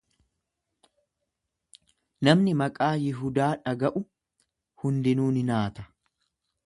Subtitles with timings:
[2.27, 4.03] Namni maqaa Yihudaa dhaga'u
[4.85, 5.87] hundinuu ni naata.